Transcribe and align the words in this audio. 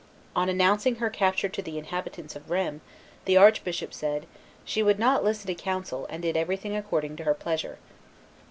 On 0.35 0.49
announcing 0.49 0.95
her 0.95 1.11
capture 1.11 1.47
to 1.47 1.61
the 1.61 1.77
inhabitants 1.77 2.35
of 2.35 2.49
Rheims, 2.49 2.81
the 3.25 3.37
arch 3.37 3.63
bishop 3.63 3.93
said, 3.93 4.25
"She 4.65 4.81
would 4.81 4.97
not 4.97 5.23
listen 5.23 5.45
to 5.45 5.53
counsel, 5.53 6.07
and 6.09 6.23
did 6.23 6.35
everything 6.35 6.75
according 6.75 7.17
to 7.17 7.23
her 7.23 7.35
pleasure." 7.35 7.77